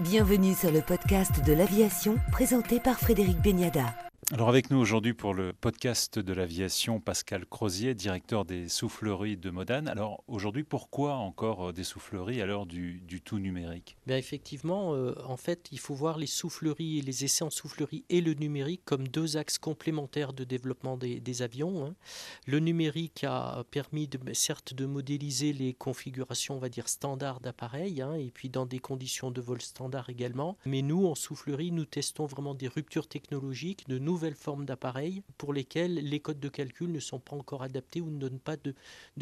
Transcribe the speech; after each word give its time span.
Bienvenue 0.00 0.54
sur 0.54 0.70
le 0.70 0.82
podcast 0.82 1.42
de 1.42 1.54
l'aviation 1.54 2.16
présenté 2.30 2.80
par 2.80 2.98
Frédéric 2.98 3.40
Beniada. 3.40 3.94
Alors 4.32 4.48
avec 4.48 4.72
nous 4.72 4.78
aujourd'hui 4.78 5.14
pour 5.14 5.34
le 5.34 5.52
podcast 5.52 6.18
de 6.18 6.32
l'aviation, 6.32 6.98
Pascal 6.98 7.46
Crozier, 7.46 7.94
directeur 7.94 8.44
des 8.44 8.68
souffleries 8.68 9.36
de 9.36 9.50
Modane. 9.50 9.86
Alors 9.86 10.24
aujourd'hui, 10.26 10.64
pourquoi 10.64 11.14
encore 11.14 11.68
euh, 11.68 11.72
des 11.72 11.84
souffleries 11.84 12.42
à 12.42 12.46
l'heure 12.46 12.66
du, 12.66 13.00
tout 13.24 13.38
numérique? 13.38 13.96
Bien 14.04 14.16
Effectivement, 14.16 14.94
euh, 14.94 15.14
en 15.28 15.36
fait, 15.36 15.68
il 15.70 15.78
faut 15.78 15.94
voir 15.94 16.18
les 16.18 16.26
souffleries 16.26 17.02
les 17.02 17.24
essais 17.24 17.44
en 17.44 17.50
soufflerie 17.50 18.04
et 18.08 18.20
le 18.20 18.34
numérique 18.34 18.80
comme 18.84 19.06
deux 19.06 19.36
axes 19.36 19.58
complémentaires 19.58 20.32
de 20.32 20.42
développement 20.42 20.96
des, 20.96 21.42
avions. 21.42 21.86
Hein. 21.86 21.94
Le 22.48 22.58
numérique 22.58 23.22
a 23.22 23.62
permis 23.70 24.08
de, 24.08 24.18
certes 24.32 24.74
de 24.74 24.86
modéliser 24.86 25.52
les 25.52 25.72
configurations, 25.72 26.56
on 26.56 26.58
va 26.58 26.68
dire, 26.68 26.88
standards 26.88 27.38
d'appareils, 27.38 28.02
hein, 28.02 28.14
et 28.14 28.32
puis 28.32 28.48
dans 28.48 28.66
des 28.66 28.80
conditions 28.80 29.30
de 29.30 29.40
vol 29.40 29.62
standard 29.62 30.10
également. 30.10 30.56
Mais 30.66 30.82
nous, 30.82 31.06
en 31.06 31.14
soufflerie, 31.14 31.70
nous 31.70 31.84
testons 31.84 32.26
vraiment 32.26 32.54
des 32.54 32.66
ruptures 32.66 33.06
technologiques, 33.06 33.86
de 33.86 33.98
nouveaux 33.98 34.15
nouvelles 34.16 34.34
formes 34.34 34.64
d'appareils 34.64 35.22
pour 35.36 35.52
lesquels 35.52 35.92
les 35.92 36.20
codes 36.20 36.40
de 36.40 36.48
calcul 36.48 36.90
ne 36.90 37.00
sont 37.00 37.20
pas 37.20 37.36
encore 37.36 37.62
adaptés 37.62 38.00
ou 38.00 38.08
ne 38.08 38.18
donnent 38.18 38.40
pas 38.40 38.56
de, 38.56 38.74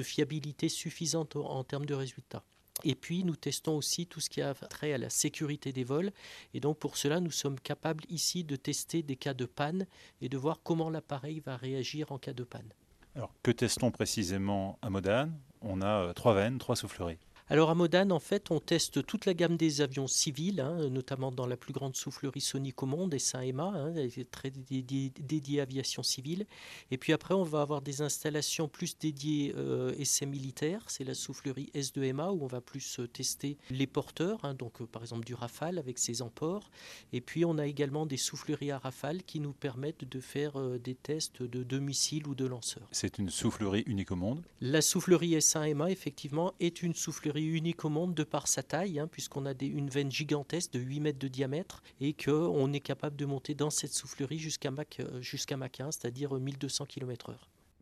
fiabilité 0.04 0.68
suffisante 0.68 1.34
en, 1.34 1.64
termes 1.64 1.84
de 1.84 1.94
résultats. 1.94 2.44
Et 2.84 2.94
puis, 2.94 3.24
nous 3.24 3.34
testons 3.34 3.76
aussi 3.76 4.06
tout 4.06 4.20
ce 4.20 4.30
qui 4.30 4.40
a 4.40 4.54
trait 4.54 4.92
à 4.92 4.98
la 4.98 5.10
sécurité 5.10 5.72
des 5.72 5.82
vols. 5.82 6.12
Et 6.54 6.60
donc, 6.60 6.78
pour 6.78 6.96
cela, 6.96 7.18
nous 7.18 7.32
sommes 7.32 7.58
capables 7.58 8.04
ici 8.08 8.44
de 8.44 8.54
tester 8.54 9.02
des 9.02 9.16
cas 9.16 9.34
de 9.34 9.46
panne 9.46 9.84
et 10.20 10.28
de 10.28 10.36
voir 10.36 10.60
comment 10.62 10.90
l'appareil 10.90 11.40
va 11.40 11.56
réagir 11.56 12.12
en 12.12 12.18
cas 12.18 12.32
de 12.32 12.44
panne. 12.44 12.72
Alors, 13.16 13.34
que 13.42 13.50
testons 13.50 13.90
précisément 13.90 14.78
à 14.80 14.90
Modane? 14.90 15.36
On 15.60 15.82
a 15.82 16.02
euh, 16.02 16.12
trois 16.12 16.34
veines, 16.34 16.58
trois 16.58 16.76
souffleries. 16.76 17.18
Alors 17.50 17.68
à 17.68 17.74
Modane, 17.74 18.10
en 18.10 18.20
fait, 18.20 18.50
on 18.50 18.58
teste 18.58 19.04
toute 19.04 19.26
la 19.26 19.34
gamme 19.34 19.58
des 19.58 19.82
avions 19.82 20.06
civils, 20.06 20.60
hein, 20.60 20.88
notamment 20.88 21.30
dans 21.30 21.46
la 21.46 21.58
plus 21.58 21.74
grande 21.74 21.94
soufflerie 21.94 22.40
sonique 22.40 22.82
au 22.82 22.86
monde, 22.86 23.14
SA-EMA, 23.18 23.64
hein, 23.64 23.92
très 24.30 24.50
dédiée 24.50 25.60
à 25.60 25.64
aviation 25.64 26.02
civile. 26.02 26.46
Et 26.90 26.96
puis 26.96 27.12
après, 27.12 27.34
on 27.34 27.42
va 27.42 27.60
avoir 27.60 27.82
des 27.82 28.00
installations 28.00 28.66
plus 28.66 28.96
dédiées 28.98 29.52
euh, 29.58 29.92
essais 29.98 30.24
militaires. 30.24 30.84
C'est 30.88 31.04
la 31.04 31.12
soufflerie 31.12 31.70
S2MA 31.74 32.30
où 32.30 32.44
on 32.44 32.46
va 32.46 32.62
plus 32.62 32.98
euh, 32.98 33.06
tester 33.06 33.58
les 33.68 33.86
porteurs, 33.86 34.42
hein, 34.42 34.54
donc 34.54 34.80
euh, 34.80 34.86
par 34.86 35.02
exemple 35.02 35.26
du 35.26 35.34
Rafale 35.34 35.78
avec 35.78 35.98
ses 35.98 36.22
emports. 36.22 36.70
Et 37.12 37.20
puis 37.20 37.44
on 37.44 37.58
a 37.58 37.66
également 37.66 38.06
des 38.06 38.16
souffleries 38.16 38.70
à 38.70 38.78
Rafale 38.78 39.22
qui 39.22 39.40
nous 39.40 39.52
permettent 39.52 40.08
de 40.08 40.20
faire 40.20 40.54
des 40.78 40.94
tests 40.94 41.42
de, 41.42 41.62
de 41.62 41.78
missiles 41.78 42.26
ou 42.26 42.34
de 42.34 42.46
lanceurs. 42.46 42.88
C'est 42.90 43.18
une 43.18 43.28
soufflerie 43.28 43.82
unique 43.86 44.12
au 44.12 44.16
monde? 44.16 44.42
La 44.62 44.80
soufflerie 44.80 45.36
S1MA, 45.36 45.90
effectivement, 45.90 46.54
est 46.58 46.82
une 46.82 46.94
soufflerie 46.94 47.33
unique 47.42 47.84
au 47.84 47.88
monde 47.88 48.14
de 48.14 48.24
par 48.24 48.48
sa 48.48 48.62
taille, 48.62 48.98
hein, 48.98 49.08
puisqu'on 49.08 49.46
a 49.46 49.52
une 49.60 49.88
veine 49.88 50.10
gigantesque 50.10 50.72
de 50.72 50.80
8 50.80 51.00
mètres 51.00 51.18
de 51.18 51.28
diamètre 51.28 51.82
et 52.00 52.12
qu'on 52.12 52.72
est 52.72 52.80
capable 52.80 53.16
de 53.16 53.24
monter 53.24 53.54
dans 53.54 53.70
cette 53.70 53.92
soufflerie 53.92 54.38
jusqu'à 54.38 54.70
Mach, 54.70 55.00
euh, 55.00 55.20
jusqu'à 55.20 55.56
Mach 55.56 55.80
1, 55.80 55.92
c'est-à-dire 55.92 56.34
1200 56.34 56.86
km/h. 56.86 57.34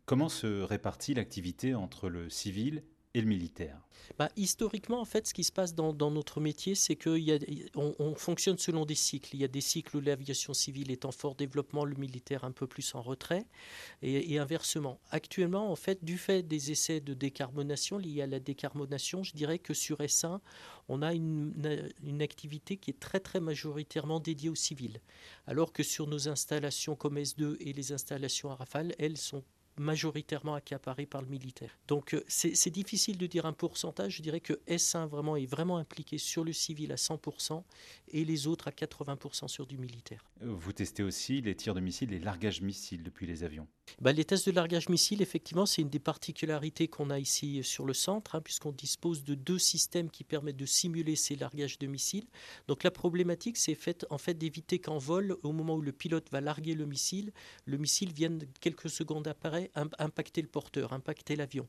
Comment 0.05 0.29
se 0.29 0.61
répartit 0.61 1.13
l'activité 1.13 1.75
entre 1.75 2.09
le 2.09 2.29
civil 2.29 2.83
et 3.13 3.21
le 3.21 3.27
militaire 3.27 3.79
bah, 4.17 4.29
Historiquement, 4.35 4.99
en 4.99 5.05
fait, 5.05 5.27
ce 5.27 5.33
qui 5.33 5.43
se 5.43 5.51
passe 5.51 5.75
dans, 5.75 5.93
notre 6.11 6.41
métier, 6.41 6.75
c'est 6.75 6.95
qu'on 6.95 7.95
on 7.99 8.15
fonctionne 8.15 8.57
selon 8.57 8.85
des 8.85 8.95
cycles. 8.95 9.35
Il 9.35 9.41
y 9.41 9.43
a 9.43 9.47
des 9.47 9.61
cycles 9.61 9.97
où 9.97 10.01
l'aviation 10.01 10.53
civile 10.53 10.91
est 10.91 11.05
en 11.05 11.11
fort 11.11 11.35
développement, 11.35 11.85
le 11.85 11.95
militaire 11.95 12.43
un 12.43 12.51
peu 12.51 12.65
plus 12.67 12.95
en 12.95 13.01
retrait, 13.01 13.45
et, 14.01 14.39
inversement. 14.39 14.99
Actuellement, 15.11 15.71
en 15.71 15.75
fait, 15.75 16.03
du 16.03 16.17
fait 16.17 16.43
des 16.43 16.71
essais 16.71 17.01
de 17.01 17.13
décarbonation 17.13 17.97
liés 17.97 18.21
à 18.21 18.27
la 18.27 18.39
décarbonation, 18.39 19.23
je 19.23 19.33
dirais 19.33 19.59
que 19.59 19.73
sur 19.73 19.99
S1, 19.99 20.39
on 20.89 21.01
a 21.01 21.13
une, 21.13 21.53
activité 22.21 22.77
qui 22.77 22.91
est 22.91 22.99
très 22.99 23.19
très 23.19 23.39
majoritairement 23.39 24.19
dédiée 24.19 24.49
aux 24.49 24.55
civils, 24.55 25.01
alors 25.45 25.73
que 25.73 25.83
sur 25.83 26.07
nos 26.07 26.29
installations 26.29 26.95
comme 26.95 27.17
S2 27.17 27.57
et 27.59 27.73
les 27.73 27.91
installations 27.91 28.49
à 28.49 28.55
Rafale, 28.55 28.95
elles 28.97 29.17
sont 29.17 29.43
majoritairement 29.77 30.55
accaparé 30.55 31.05
par 31.05 31.21
le 31.21 31.27
militaire. 31.27 31.77
Donc 31.87 32.13
euh, 32.13 32.23
c'est 32.27 32.69
difficile 32.69 33.17
de 33.17 33.27
dire 33.27 33.45
un 33.45 33.53
pourcentage. 33.53 34.17
Je 34.17 34.21
dirais 34.21 34.39
que 34.39 34.53
S1 34.67 35.07
vraiment 35.07 35.35
est 35.35 35.45
vraiment 35.45 35.77
impliqué 35.77 36.17
sur 36.17 36.43
le 36.43 36.53
civil 36.53 36.91
à 36.91 36.95
100% 36.95 37.63
et 38.09 38.25
les 38.25 38.47
autres 38.47 38.67
à 38.67 38.71
80% 38.71 39.47
sur 39.47 39.65
du 39.65 39.77
militaire. 39.77 40.23
Vous 40.41 40.73
testez 40.73 41.03
aussi 41.03 41.41
les 41.41 41.55
tirs 41.55 41.73
de 41.73 41.79
missiles, 41.79 42.09
les 42.09 42.19
largages 42.19 42.61
missiles 42.61 43.03
depuis 43.03 43.25
les 43.25 43.43
avions? 43.43 43.67
Bah, 44.01 44.11
Les 44.11 44.25
tests 44.25 44.47
de 44.47 44.51
largage 44.51 44.89
missile, 44.89 45.21
effectivement, 45.21 45.65
c'est 45.65 45.81
une 45.81 45.89
des 45.89 45.99
particularités 45.99 46.87
qu'on 46.87 47.09
a 47.09 47.19
ici 47.19 47.63
sur 47.63 47.85
le 47.85 47.93
centre, 47.93 48.35
hein, 48.35 48.41
puisqu'on 48.41 48.71
dispose 48.71 49.23
de 49.23 49.35
deux 49.35 49.59
systèmes 49.59 50.09
qui 50.09 50.23
permettent 50.23 50.57
de 50.57 50.65
simuler 50.65 51.15
ces 51.15 51.35
largages 51.35 51.79
de 51.79 51.87
missiles. 51.87 52.27
Donc 52.67 52.83
la 52.83 52.91
problématique, 52.91 53.57
c'est 53.57 53.75
fait, 53.75 54.05
en 54.09 54.17
fait 54.17 54.33
d'éviter 54.33 54.79
qu'en 54.79 54.97
vol, 54.97 55.37
au 55.43 55.51
moment 55.51 55.75
où 55.75 55.81
le 55.81 55.91
pilote 55.91 56.29
va 56.31 56.41
larguer 56.41 56.75
le 56.75 56.85
missile, 56.85 57.31
le 57.65 57.77
missile 57.77 58.13
vienne 58.13 58.45
quelques 58.59 58.89
secondes 58.89 59.27
après 59.27 59.62
impacter 59.75 60.41
le 60.41 60.47
porteur, 60.47 60.93
impacter 60.93 61.35
l'avion. 61.35 61.67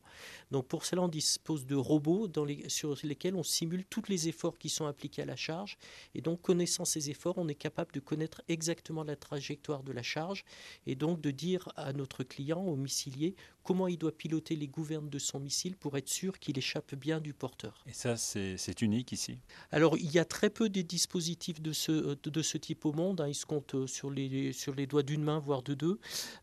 Donc 0.51 0.67
pour 0.67 0.85
cela, 0.85 1.01
on 1.01 1.07
dispose 1.07 1.65
de 1.65 1.75
robots 1.75 2.27
dans 2.27 2.45
les, 2.45 2.67
sur 2.69 2.95
lesquels 3.03 3.35
on 3.35 3.43
simule 3.43 3.85
tous 3.85 4.03
les 4.07 4.27
efforts 4.27 4.57
qui 4.57 4.69
sont 4.69 4.85
appliqués 4.85 5.21
à 5.21 5.25
la 5.25 5.35
charge. 5.35 5.77
Et 6.13 6.21
donc, 6.21 6.41
connaissant 6.41 6.85
ces 6.85 7.09
efforts, 7.09 7.37
on 7.37 7.47
est 7.47 7.55
capable 7.55 7.91
de 7.91 7.99
connaître 7.99 8.41
exactement 8.47 9.03
la 9.03 9.15
trajectoire 9.15 9.83
de 9.83 9.91
la 9.91 10.03
charge 10.03 10.43
et 10.85 10.95
donc 10.95 11.21
de 11.21 11.31
dire 11.31 11.69
à 11.75 11.93
notre 11.93 12.23
client, 12.23 12.61
au 12.61 12.75
missilier, 12.75 13.35
comment 13.63 13.87
il 13.87 13.97
doit 13.97 14.11
piloter 14.11 14.55
les 14.55 14.67
gouvernes 14.67 15.09
de 15.09 15.19
son 15.19 15.39
missile 15.39 15.75
pour 15.75 15.97
être 15.97 16.09
sûr 16.09 16.39
qu'il 16.39 16.57
échappe 16.57 16.93
bien 16.95 17.19
du 17.19 17.33
porteur. 17.33 17.83
Et 17.87 17.93
ça, 17.93 18.15
c'est 18.15 18.81
unique 18.81 19.11
ici? 19.11 19.39
Alors, 19.71 19.97
il 19.97 20.11
y 20.11 20.19
a 20.19 20.25
très 20.25 20.49
peu 20.49 20.69
des 20.69 20.83
dispositifs 20.83 21.61
de 21.61 21.73
ce, 21.73 22.15
de 22.15 22.41
ce 22.41 22.57
type 22.57 22.85
au 22.85 22.93
monde. 22.93 23.21
Hein. 23.21 23.27
Ils 23.27 23.35
se 23.35 23.45
comptent 23.45 23.75
euh, 23.75 23.87
sur 23.87 24.11
les, 24.11 24.53
sur 24.53 24.75
les 24.75 24.85
doigts 24.85 25.03
d'une 25.03 25.23
main, 25.23 25.39
voire 25.39 25.63
de 25.63 25.73
deux. 25.73 25.99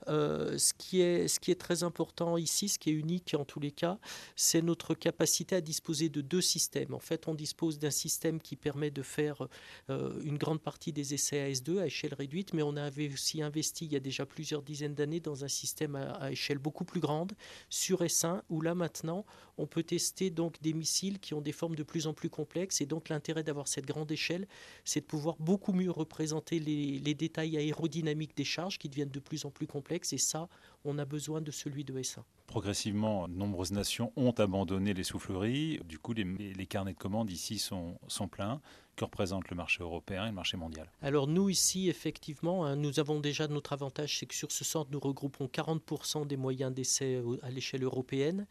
Euh, 0.09 0.59
ce, 0.59 0.75
qui 0.75 1.01
est, 1.01 1.29
ce 1.29 1.39
qui 1.43 1.51
est 1.51 1.61
très 1.61 1.83
important 1.83 2.39
ici, 2.39 2.69
ce 2.69 2.79
qui 2.79 2.91
est 2.91 2.95
unique 2.95 3.35
en 3.39 3.45
tous 3.45 3.61
les 3.61 3.73
cas, 3.73 3.99
c'est 4.37 4.63
notre 4.63 4.95
capacité 4.95 5.57
à 5.57 5.61
disposer 5.61 6.09
de 6.09 6.23
deux 6.23 6.41
systèmes. 6.41 6.95
En 6.95 7.01
fait, 7.01 7.29
on 7.29 7.35
dispose 7.35 7.79
d'un 7.79 7.91
système 7.91 8.41
qui 8.41 8.57
permet 8.57 8.91
de 8.91 9.03
faire 9.03 9.49
euh, 9.91 10.19
une 10.23 10.39
grande 10.39 10.61
partie 10.61 10.93
des 10.93 11.13
essais 11.13 11.51
AS2 11.51 11.81
à 11.81 11.87
échelle 11.87 12.15
réduite, 12.15 12.55
mais 12.55 12.63
on 12.63 12.77
avait 12.77 13.13
aussi 13.13 13.43
investi 13.43 13.87
il 13.87 13.93
y 13.93 13.97
a 13.97 14.01
déjà 14.01 14.25
plusieurs 14.25 14.63
dizaines 14.63 14.95
d'années 14.95 15.21
dans 15.21 15.45
un 15.45 15.49
système 15.49 15.97
à, 15.97 16.31
échelle 16.31 16.59
beaucoup 16.59 16.85
plus 16.85 17.01
grande 17.01 17.33
sur 17.69 18.03
S1 18.03 18.43
où 18.49 18.61
là 18.61 18.75
maintenant 18.75 19.25
on 19.59 19.67
peut 19.67 19.83
tester 19.83 20.31
donc 20.31 20.61
des 20.63 20.73
missiles 20.73 21.19
qui 21.19 21.35
ont 21.35 21.41
des 21.41 21.53
formes 21.53 21.75
de 21.75 21.83
plus 21.83 22.07
en 22.07 22.15
plus 22.15 22.31
complexes 22.31 22.81
et 22.81 22.87
donc 22.87 23.09
l'intérêt 23.09 23.43
d'avoir 23.43 23.69
cette 23.69 23.87
grande 23.87 24.11
échelle 24.13 24.47
c'est 24.85 25.01
de 25.01 25.07
pouvoir 25.07 25.37
beaucoup 25.39 25.73
mieux 25.73 25.91
représenter 25.91 26.59
les, 26.59 26.99
les, 26.99 27.15
détails 27.15 27.57
aérodynamiques 27.57 28.37
des 28.37 28.45
charges 28.45 28.79
qui 28.79 28.89
deviennent 28.89 29.11
de 29.11 29.21
plus 29.21 29.45
en 29.45 29.51
plus 29.51 29.67
complexes 29.67 30.13
et 30.13 30.19
ça 30.19 30.49
on 30.85 30.99
a 30.99 31.05
besoin 31.05 31.41
de 31.41 31.51
celui 31.51 31.85
de 31.85 31.95
S1. 31.95 32.25
Progressivement, 32.53 33.29
de 33.29 33.35
nombreuses 33.35 33.73
nations 33.73 34.13
ont 34.15 34.33
abandonné 34.33 34.93
les 34.93 35.05
souffleries. 35.05 35.81
Du 35.87 35.99
coup, 35.99 36.13
les, 36.13 36.67
carnets 36.67 36.93
de 36.93 36.99
commandes 36.99 37.31
ici 37.31 37.59
sont, 37.59 37.97
pleins 38.31 38.61
que 38.95 39.05
représente 39.05 39.49
le 39.49 39.57
marché 39.57 39.83
européen 39.83 40.25
et 40.25 40.29
le 40.29 40.35
marché 40.35 40.59
mondial? 40.59 40.91
Alors 41.01 41.27
nous 41.27 41.49
ici, 41.49 41.89
effectivement, 41.89 42.67
hein, 42.67 42.77
nous 42.77 43.01
avons 43.01 43.21
déjà 43.21 43.49
notre 43.49 43.73
avantage, 43.73 44.19
c'est 44.19 44.27
que 44.27 44.35
sur 44.35 44.53
ce 44.53 44.65
centre, 44.65 44.91
nous 44.91 45.01
regroupons 45.01 45.47
40% 45.47 46.27
des 46.27 46.37
moyens 46.37 46.75
d'essai 46.75 47.23
à 47.43 47.51
l'échelle 47.51 47.85
européenne. 47.85 48.47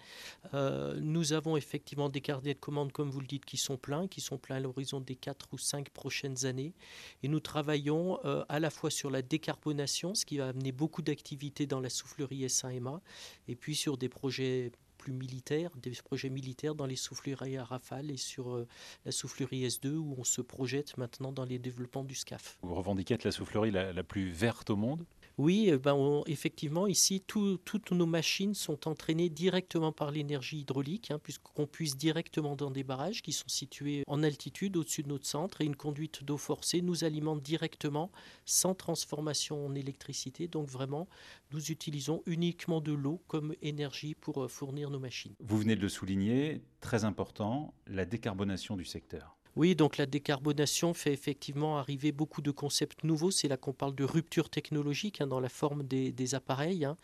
Euh, 0.55 0.99
nous 0.99 1.33
avons 1.33 1.57
effectivement 1.57 2.09
des 2.09 2.21
carnets 2.21 2.55
de 2.55 2.59
commandes, 2.59 2.91
comme 2.91 3.09
vous 3.09 3.19
le 3.19 3.27
dites, 3.27 3.45
qui 3.45 3.57
sont 3.57 3.77
pleins, 3.77 4.07
qui 4.07 4.19
sont 4.19 4.37
pleins 4.39 4.55
à 4.55 4.59
l'horizon 4.59 4.99
des 4.99 5.15
4 5.15 5.49
ou 5.51 5.57
5 5.57 5.89
prochaines 5.91 6.45
années. 6.45 6.73
Et 7.21 7.27
nous 7.27 7.39
travaillons 7.39 8.19
euh, 8.25 8.43
à 8.49 8.59
la 8.59 8.71
fois 8.71 8.89
sur 8.89 9.11
la 9.11 9.21
décarbonation, 9.21 10.15
ce 10.15 10.25
qui 10.25 10.37
va 10.37 10.47
amener 10.47 10.71
beaucoup 10.71 11.03
d'activités 11.03 11.67
dans 11.67 11.79
la 11.79 11.89
soufflerie 11.89 12.45
S1MA, 12.47 12.99
et 13.47 13.55
puis 13.55 13.75
sur 13.75 13.90
des 13.97 14.09
projets 14.09 14.71
plus 14.97 15.13
militaires, 15.13 15.71
des 15.77 15.91
projets 16.03 16.29
militaires 16.29 16.75
dans 16.75 16.85
les 16.85 16.95
souffleries 16.95 17.57
à 17.57 17.63
rafale 17.63 18.11
et 18.11 18.17
sur 18.17 18.55
euh, 18.55 18.67
la 19.05 19.11
soufflerie 19.11 19.67
S2 19.67 19.95
où 19.95 20.15
on 20.17 20.23
se 20.23 20.41
projette 20.41 20.97
maintenant 20.97 21.31
dans 21.31 21.45
les 21.45 21.57
développements 21.57 22.03
du 22.03 22.13
SCAF. 22.13 22.59
Vous 22.61 22.75
revendiquez 22.75 23.17
la 23.23 23.31
soufflerie 23.31 23.71
la 23.71 24.03
plus 24.03 24.29
verte 24.29 24.69
au 24.69 24.75
monde? 24.75 25.05
Oui, 25.37 25.69
eh 25.69 25.77
ben 25.77 26.23
effectivement, 26.27 26.87
ici, 26.87 27.21
toutes 27.21 27.91
nos 27.91 28.05
machines 28.05 28.53
sont 28.53 28.87
entraînées 28.87 29.29
directement 29.29 29.91
par 29.91 30.11
l'énergie 30.11 30.59
hydraulique, 30.59 31.11
hein, 31.11 31.19
puisqu'on 31.21 31.67
puisse 31.67 31.97
directement 31.97 32.55
dans 32.55 32.71
des 32.71 32.83
barrages 32.83 33.21
qui 33.21 33.31
sont 33.31 33.47
situés 33.47 34.03
en 34.07 34.23
altitude 34.23 34.77
au-dessus 34.77 35.03
de 35.03 35.09
notre 35.09 35.25
centre, 35.25 35.61
et 35.61 35.65
une 35.65 35.75
conduite 35.75 36.23
d'eau 36.23 36.37
forcée 36.37 36.81
nous 36.81 37.03
alimente 37.03 37.41
directement 37.41 38.11
sans 38.45 38.75
transformation 38.75 39.65
en 39.65 39.75
électricité. 39.75 40.47
Donc 40.47 40.69
vraiment, 40.69 41.07
nous 41.51 41.71
utilisons 41.71 42.23
uniquement 42.25 42.81
de 42.81 42.91
l'eau 42.91 43.21
comme 43.27 43.55
énergie 43.61 44.15
pour 44.15 44.43
euh, 44.43 44.47
fournir 44.47 44.89
nos 44.89 44.99
machines. 44.99 45.33
Vous 45.39 45.57
venez 45.57 45.75
de 45.75 45.81
le 45.81 45.89
souligner, 45.89 46.61
très 46.79 47.03
important, 47.03 47.73
la 47.87 48.05
décarbonation 48.05 48.75
du 48.75 48.85
secteur. 48.85 49.37
Oui, 49.57 49.75
donc 49.75 49.97
la 49.97 50.05
décarbonation 50.05 50.93
fait 50.93 51.11
effectivement 51.11 51.77
arriver 51.77 52.13
beaucoup 52.13 52.41
de 52.41 52.51
concepts 52.51 53.03
nouveaux. 53.03 53.31
C'est 53.31 53.49
là 53.49 53.57
qu'on 53.57 53.73
parle 53.73 53.93
de 53.95 54.05
rupture 54.05 54.49
technologique 54.49 55.19
hein, 55.19 55.27
dans 55.27 55.41
la 55.41 55.49
forme 55.49 55.83
des, 55.83 56.35
appareils. 56.35 56.85
Hein. 56.85 56.97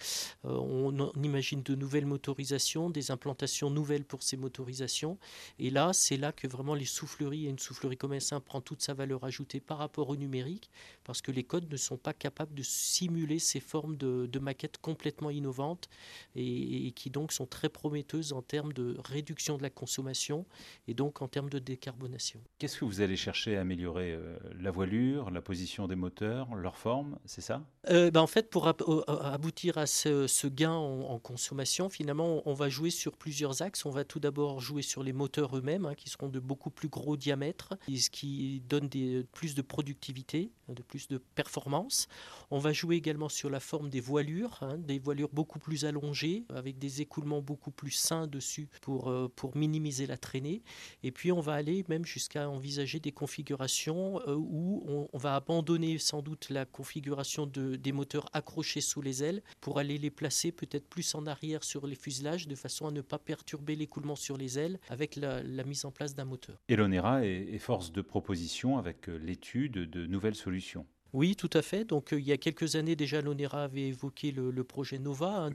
Euh, 0.46 0.52
on, 0.52 1.12
imagine 1.22 1.62
de 1.62 1.76
nouvelles 1.76 2.06
motorisations, 2.06 2.90
des 2.90 3.12
implantations 3.12 3.70
nouvelles 3.70 4.06
pour 4.06 4.24
ces 4.24 4.38
motorisations. 4.38 5.18
Et 5.60 5.70
là, 5.70 5.92
c'est 5.92 6.16
là 6.16 6.32
que 6.32 6.48
vraiment 6.48 6.74
les 6.74 6.86
souffleries 6.86 7.48
et 7.48 7.50
une 7.50 7.60
soufflerie 7.60 7.98
comme 7.98 8.14
S1 8.14 8.40
prend 8.40 8.62
toute 8.62 8.82
sa 8.82 8.94
valeur 8.94 9.26
ajoutée 9.26 9.60
par 9.60 9.80
rapport 9.80 10.08
au 10.08 10.16
numérique, 10.16 10.70
parce 11.04 11.22
que 11.22 11.32
les 11.32 11.44
codes 11.44 11.70
ne 11.70 11.78
sont 11.78 11.98
pas 11.98 12.14
capables 12.14 12.54
de 12.54 12.64
simuler 12.64 13.40
ces 13.40 13.60
formes 13.60 13.98
de, 13.98 14.40
maquettes 14.40 14.78
complètement 14.78 15.32
innovantes 15.32 15.90
et 16.36 16.94
qui 16.96 17.10
donc 17.10 17.34
sont 17.34 17.48
très 17.48 17.70
prometteuses 17.70 18.32
en 18.32 18.42
termes 18.42 18.72
de 18.72 18.96
réduction 19.04 19.58
de 19.58 19.64
la 19.64 19.70
consommation 19.70 20.46
et 20.88 20.94
donc 20.94 21.22
en 21.22 21.28
termes 21.28 21.50
de 21.50 21.60
décarbonation. 21.60 22.37
Qu'est-ce 22.60 22.80
que 22.80 22.86
vous 22.86 23.02
allez 23.02 23.16
chercher 23.16 23.58
à 23.58 23.62
améliorer 23.62 24.14
euh, 24.14 24.38
La 24.60 24.72
voilure, 24.72 25.30
la 25.30 25.42
position 25.42 25.88
des 25.88 25.96
moteurs, 25.96 26.56
leur 26.56 26.78
forme, 26.78 27.20
c'est 27.26 27.42
ça? 27.42 27.64
Euh, 27.90 28.12
ben 28.12 28.22
En 28.22 28.28
fait, 28.28 28.50
pour 28.50 28.68
aboutir 28.68 29.78
à 29.78 29.86
ce, 29.86 30.48
gain 30.48 30.72
en, 30.72 31.20
consommation, 31.20 31.90
finalement, 31.90 32.42
on 32.46 32.54
va 32.54 32.70
jouer 32.70 32.90
sur 32.90 33.16
plusieurs 33.18 33.62
axes. 33.62 33.86
On 33.86 33.92
va 33.92 34.04
tout 34.04 34.20
d'abord 34.20 34.60
jouer 34.60 34.82
sur 34.82 35.04
les 35.04 35.14
moteurs 35.14 35.58
eux-mêmes, 35.58 35.86
hein, 35.86 35.96
qui 35.96 36.10
seront 36.10 36.30
de 36.30 36.40
beaucoup 36.40 36.70
plus 36.70 36.90
gros 36.90 37.18
diamètre, 37.18 37.76
ce 37.88 38.10
qui 38.10 38.62
donne 38.68 38.88
des, 38.90 39.24
plus 39.34 39.56
de 39.56 39.62
productivité, 39.62 40.52
de 40.70 40.82
plus 40.82 41.08
de 41.08 41.18
performance. 41.36 42.08
On 42.52 42.60
va 42.60 42.74
jouer 42.74 42.96
également 42.96 43.30
sur 43.30 43.50
la 43.50 43.60
forme 43.60 43.90
des 43.90 44.00
voilures, 44.00 44.58
hein, 44.62 44.78
des 44.78 45.00
voilures 45.00 45.30
beaucoup 45.32 45.60
plus 45.60 45.86
allongées, 45.86 46.46
avec 46.50 46.78
des 46.78 47.02
écoulements 47.02 47.42
beaucoup 47.42 47.72
plus 47.72 47.92
sains 47.92 48.28
dessus 48.28 48.68
pour, 48.82 49.10
euh, 49.10 49.32
pour 49.36 49.56
minimiser 49.56 50.08
la 50.08 50.18
traînée. 50.18 50.64
Et 51.04 51.12
puis, 51.12 51.32
on 51.32 51.40
va 51.40 51.54
aller 51.54 51.86
même 51.88 52.06
jusqu'à 52.06 52.27
jusqu'à 52.28 52.50
envisager 52.50 53.00
des 53.00 53.14
configurations 53.14 54.20
euh, 54.28 54.36
où 54.36 55.08
on, 55.14 55.18
va 55.18 55.36
abandonner 55.36 55.98
sans 55.98 56.22
doute 56.22 56.50
la 56.50 56.66
configuration 56.66 57.46
de, 57.46 57.78
des 57.78 57.94
moteurs 57.94 58.26
accrochés 58.34 58.82
sous 58.82 59.02
les 59.02 59.24
ailes 59.24 59.42
pour 59.62 59.80
aller 59.80 59.98
les 59.98 60.10
placer 60.10 60.52
peut-être 60.52 60.90
plus 60.90 61.16
en 61.16 61.26
arrière 61.26 61.64
sur 61.64 61.88
les 61.88 61.96
fuselages 61.96 62.50
de 62.50 62.56
façon 62.56 62.86
à 62.86 62.92
ne 62.92 63.00
pas 63.00 63.18
perturber 63.18 63.78
l'écoulement 63.78 64.18
sur 64.18 64.36
les 64.36 64.60
ailes 64.60 64.78
avec 64.90 65.16
la, 65.16 65.42
mise 65.64 65.86
en 65.86 65.92
place 65.92 66.16
d'un 66.16 66.26
moteur. 66.26 66.58
Et 66.68 66.76
l'ONERA 66.76 67.26
est 67.26 67.58
force 67.60 67.94
de 67.94 68.02
proposition 68.02 68.78
avec 68.78 69.08
euh, 69.08 69.18
l'étude 69.18 69.90
de 69.90 70.06
nouvelles 70.06 70.36
solutions. 70.36 70.86
Oui, 71.14 71.36
tout 71.36 71.50
à 71.54 71.62
fait. 71.62 71.86
Donc, 71.86 72.14
euh, 72.14 72.20
il 72.20 72.28
y 72.28 72.32
a 72.32 72.38
quelques 72.38 72.76
années 72.76 72.96
déjà, 72.96 73.22
l'ONERA 73.22 73.64
avait 73.64 73.88
évoqué 73.88 74.32
le, 74.32 74.64
projet 74.64 75.00
Nova, 75.00 75.46
hein, 75.46 75.52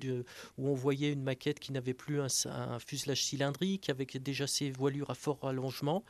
où 0.58 0.68
on 0.68 0.74
voyait 0.74 1.12
une 1.12 1.22
maquette 1.22 1.60
qui 1.60 1.72
n'avait 1.72 1.94
plus 1.94 2.20
un, 2.20 2.78
fuselage 2.78 3.24
cylindrique, 3.24 3.90
avec 3.90 4.16
déjà 4.22 4.46
ses 4.46 4.70
voilures 4.70 5.10
à 5.10 5.14
fort 5.14 5.38
allongement, 5.42 6.04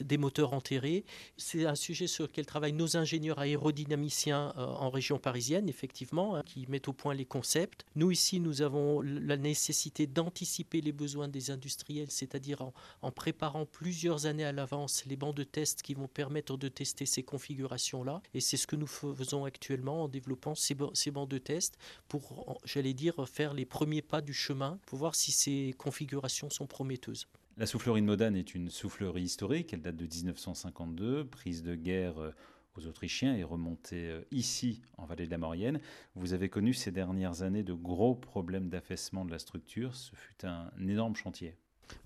des 0.00 0.18
moteurs 0.18 0.52
enterrés. 0.52 1.04
C'est 1.36 1.64
un 1.64 1.74
sujet 1.74 2.06
sur 2.06 2.24
lequel 2.24 2.46
travaillent 2.46 2.72
nos 2.72 2.96
ingénieurs 2.96 3.38
aérodynamiciens 3.38 4.52
euh, 4.56 4.66
en 4.66 4.90
région 4.90 5.18
parisienne, 5.18 5.68
effectivement, 5.68 6.36
hein, 6.36 6.42
qui 6.44 6.66
mettent 6.68 6.88
au 6.88 6.92
point 6.92 7.14
les 7.14 7.24
concepts. 7.24 7.84
Nous, 7.96 8.10
ici, 8.10 8.40
nous 8.40 8.62
avons 8.62 9.00
la 9.00 9.36
nécessité 9.36 10.06
d'anticiper 10.06 10.80
les 10.80 10.92
besoins 10.92 11.28
des 11.28 11.50
industriels, 11.50 12.10
c'est-à-dire 12.10 12.70
en, 13.02 13.10
préparant 13.10 13.66
plusieurs 13.66 14.26
années 14.26 14.44
à 14.44 14.52
l'avance 14.52 15.04
les 15.06 15.16
bancs 15.16 15.34
de 15.34 15.44
test 15.44 15.82
qui 15.82 15.94
vont 15.94 16.08
permettre 16.08 16.56
de 16.56 16.68
tester 16.68 17.06
ces 17.06 17.22
configurations-là. 17.22 18.22
Et 18.34 18.40
c'est 18.40 18.56
ce 18.56 18.66
que 18.66 18.76
nous 18.76 18.83
faisons 18.86 19.44
actuellement 19.44 20.04
en 20.04 20.08
développant 20.08 20.54
ces, 20.54 20.74
bancs 20.74 21.28
de 21.28 21.38
test 21.38 21.78
pour, 22.08 22.60
j'allais 22.64 22.94
dire, 22.94 23.28
faire 23.28 23.54
les 23.54 23.64
premiers 23.64 24.02
pas 24.02 24.20
du 24.20 24.32
chemin 24.32 24.78
pour 24.86 24.98
voir 24.98 25.14
si 25.14 25.32
ces 25.32 25.74
configurations 25.78 26.50
sont 26.50 26.66
prometteuses. 26.66 27.26
La 27.56 27.66
soufflerie 27.66 28.00
de 28.00 28.06
Modane 28.06 28.34
est 28.34 28.54
une 28.54 28.68
soufflerie 28.68 29.22
historique, 29.22 29.72
elle 29.72 29.82
date 29.82 29.96
de 29.96 30.06
1952, 30.06 31.24
prise 31.24 31.62
de 31.62 31.76
guerre 31.76 32.18
euh, 32.18 32.32
aux 32.76 32.86
Autrichiens 32.86 33.36
et 33.36 33.44
remontée 33.44 34.08
euh, 34.08 34.24
ici 34.32 34.82
en 34.98 35.06
vallée 35.06 35.26
de 35.26 35.30
la 35.30 35.38
Maurienne. 35.38 35.80
Vous 36.16 36.32
avez 36.32 36.48
connu 36.48 36.74
ces 36.74 36.90
dernières 36.90 37.42
années 37.42 37.62
de 37.62 37.72
gros 37.72 38.16
problèmes 38.16 38.68
d'affaissement 38.68 39.24
de 39.24 39.30
la 39.30 39.38
structure, 39.38 39.94
ce 39.94 40.16
fut 40.16 40.44
un 40.44 40.70
énorme 40.80 41.14
chantier. 41.14 41.56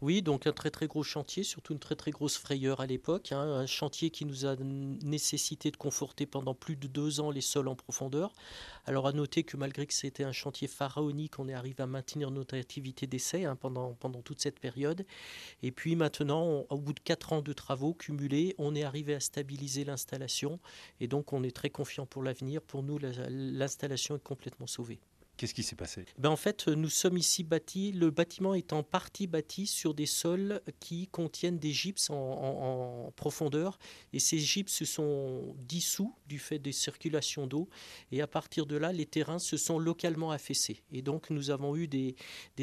Oui, 0.01 0.23
donc 0.23 0.47
un 0.47 0.53
très 0.53 0.71
très 0.71 0.87
gros 0.87 1.03
chantier, 1.03 1.43
surtout 1.43 1.73
une 1.73 1.79
très 1.79 1.97
très 1.97 2.11
grosse 2.11 2.37
frayeur 2.37 2.81
à 2.81 2.87
l'époque. 2.87 3.33
Hein. 3.33 3.41
un 3.41 3.67
chantier 3.67 4.11
qui 4.11 4.25
nous 4.25 4.47
a 4.47 4.57
nécessité 4.57 5.71
de 5.71 5.77
conforter 5.77 6.27
pendant 6.27 6.55
plus 6.55 6.77
de 6.77 6.87
deux 6.87 7.21
ans 7.21 7.31
les 7.31 7.41
sols 7.41 7.69
en 7.69 7.75
profondeur. 7.75 8.33
Alors 8.87 9.07
à 9.07 9.13
noter 9.13 9.43
que 9.43 9.57
malgré 9.57 9.87
que 9.87 9.95
c'était 9.95 10.25
un 10.25 10.33
chantier 10.33 10.69
pharaonique, 10.69 11.39
on 11.39 11.49
est 11.49 11.55
arrivé 11.55 11.83
à 11.83 11.87
maintenir 11.87 12.31
notre 12.31 12.57
activité 12.57 13.07
d'essai 13.07 13.45
hein, 13.45 13.57
pendant, 13.57 13.95
pendant 13.95 14.23
toute 14.23 14.41
cette 14.41 14.61
période. 14.61 15.05
Et 15.63 15.73
puis 15.73 15.97
maintenant, 15.97 16.65
au 16.71 16.79
bout 16.79 16.93
de 16.93 17.01
quatre 17.01 17.33
ans 17.33 17.43
de 17.43 17.53
travaux 17.53 17.95
cumulés, 17.95 18.55
on 18.59 18.75
est 18.75 18.85
arrivé 18.85 19.15
à 19.15 19.21
stabiliser 19.21 19.85
l'installation. 19.85 20.61
Et 21.01 21.09
donc 21.09 21.33
on 21.33 21.43
est 21.43 21.55
très 21.55 21.71
confiant 21.71 22.07
pour 22.07 22.23
l'avenir. 22.23 22.63
Pour 22.63 22.83
nous, 22.83 22.99
l'installation 22.99 24.17
est 24.17 24.23
complètement 24.23 24.67
sauvée. 24.67 25.01
Qu'est-ce 25.39 25.55
qui 25.55 25.63
s'est 25.63 25.77
passé? 25.77 26.05
Ben 26.19 26.31
En 26.31 26.37
fait, 26.37 26.67
nous 26.67 26.89
sommes 26.89 27.17
ici 27.17 27.45
bâtis, 27.45 27.93
le 27.93 28.11
bâtiment 28.11 28.55
est 28.55 28.73
en 28.73 28.83
partie 28.83 29.29
bâti 29.29 29.69
sur 29.69 29.95
des 29.95 30.05
sols 30.05 30.61
qui 30.81 31.07
contiennent 31.07 31.61
des 31.61 31.71
gypses 31.71 32.11
en, 32.11 33.13
profondeur. 33.15 33.79
Et 34.13 34.19
ces 34.19 34.41
gypses 34.41 34.75
se 34.75 34.85
sont 34.85 35.55
dissous 35.57 36.13
du 36.27 36.41
fait 36.41 36.59
des 36.59 36.73
circulations 36.73 37.47
d'eau. 37.47 37.69
Et 38.11 38.21
à 38.21 38.27
partir 38.27 38.67
de 38.67 38.77
là, 38.77 38.93
les 38.93 39.07
terrains 39.07 39.39
se 39.39 39.57
sont 39.57 39.79
localement 39.79 40.33
affaissés. 40.33 40.83
Et 40.91 41.03
donc, 41.03 41.31
nous 41.31 41.51
avons 41.51 41.77
eu 41.77 41.87
des 41.87 42.17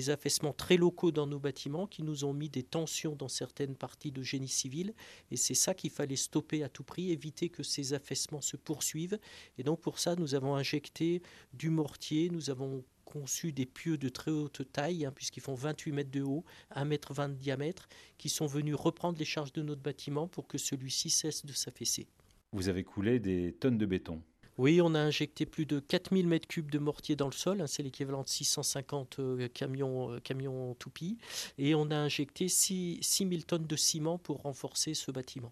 affaissements 0.10 0.52
très 0.52 0.76
locaux 0.76 1.14
dans 1.14 1.28
nos 1.28 1.40
bâtiments 1.40 1.88
qui 1.88 2.04
nous 2.04 2.26
ont 2.26 2.34
mis 2.34 2.50
des 2.50 2.64
tensions 2.64 3.16
dans 3.16 3.30
certaines 3.30 3.78
parties 3.78 4.12
de 4.12 4.22
génie 4.22 4.50
civil. 4.50 4.94
Et 5.32 5.38
c'est 5.38 5.54
ça 5.54 5.74
qu'il 5.74 5.92
fallait 5.92 6.18
stopper 6.18 6.62
à 6.62 6.68
tout 6.68 6.84
prix, 6.84 7.12
éviter 7.12 7.48
que 7.48 7.64
ces 7.64 7.94
affaissements 7.94 8.42
se 8.42 8.58
poursuivent. 8.58 9.18
Et 9.58 9.64
donc, 9.64 9.80
pour 9.80 9.98
ça, 9.98 10.18
nous 10.18 10.36
avons 10.36 10.56
injecté 10.56 11.22
du 11.54 11.70
mortier, 11.70 12.30
nous 12.30 12.50
avons 12.50 12.65
conçu 13.06 13.52
des 13.52 13.66
pieux 13.66 13.98
de 13.98 14.10
très 14.10 14.32
haute 14.32 14.70
taille, 14.72 15.06
hein, 15.06 15.12
puisqu'ils 15.16 15.42
font 15.42 15.54
28 15.54 15.92
mètres 15.92 16.12
de 16.12 16.22
haut, 16.22 16.44
1 16.72 16.86
mètre 16.86 17.14
20 17.14 17.30
de 17.30 17.34
diamètre, 17.36 17.88
qui 18.18 18.30
sont 18.30 18.48
venus 18.48 18.76
reprendre 18.76 19.18
les 19.18 19.26
charges 19.26 19.54
de 19.54 19.62
notre 19.62 19.82
bâtiment 19.82 20.28
pour 20.28 20.48
que 20.48 20.58
celui-ci 20.58 21.10
cesse 21.10 21.46
de 21.46 21.54
s'affaisser. 21.54 22.08
Vous 22.52 22.68
avez 22.68 22.84
coulé 22.84 23.20
des 23.20 23.54
tonnes 23.54 23.78
de 23.78 23.86
béton 23.86 24.22
oui, 24.58 24.80
on 24.82 24.96
a 24.96 25.00
injecté 25.00 25.46
plus 25.46 25.66
de 25.66 25.82
4000 25.82 26.28
mètres 26.28 26.48
cubes 26.48 26.72
de 26.72 26.80
mortier 26.80 27.18
dans 27.18 27.26
le 27.26 27.34
sol, 27.34 27.60
hein, 27.60 27.68
c'est 27.68 27.84
l'équivalent 27.84 28.24
de 28.24 28.30
650 28.30 29.20
euh, 29.20 29.50
camions, 29.50 30.14
euh, 30.14 30.20
camions 30.22 30.74
toupies, 30.76 31.18
et 31.58 31.76
on 31.76 31.92
a 31.92 31.96
injecté 31.98 32.48
6000 32.48 33.46
tonnes 33.46 33.68
de 33.68 33.76
ciment 33.76 34.18
pour 34.18 34.44
renforcer 34.44 34.94
ce 34.94 35.12
bâtiment. 35.12 35.52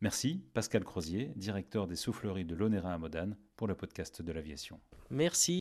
Merci 0.00 0.40
Pascal 0.54 0.82
Crozier, 0.82 1.30
directeur 1.36 1.86
des 1.86 1.96
souffleries 1.96 2.46
de 2.46 2.54
l'Onera 2.54 2.94
à 2.94 2.98
Modane, 2.98 3.36
pour 3.56 3.66
le 3.66 3.74
podcast 3.74 4.22
de 4.22 4.32
l'aviation. 4.32 4.80
Merci. 5.10 5.56